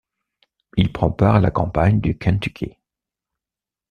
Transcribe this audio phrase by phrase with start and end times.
[0.77, 2.75] Il prend part à la campagne du Kentucky.